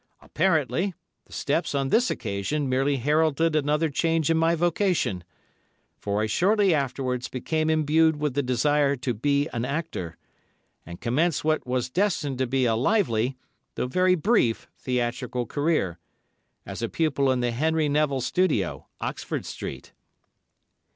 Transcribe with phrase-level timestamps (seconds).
[0.19, 0.95] Apparently,
[1.25, 5.23] the steps on this occasion merely heralded another change in my vocation,
[5.99, 10.17] for I shortly afterwards became imbued with the desire to be an actor,
[10.87, 13.37] and commenced what was destined to be a lively,
[13.75, 15.99] though very brief theatrical career,
[16.65, 19.93] as a pupil in the Henry Neville Studio, Oxford Street.